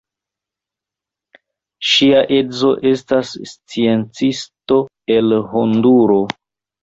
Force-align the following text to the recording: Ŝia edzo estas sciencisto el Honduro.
Ŝia 1.89 2.23
edzo 2.37 2.71
estas 2.93 3.35
sciencisto 3.51 4.79
el 5.17 5.37
Honduro. 5.53 6.19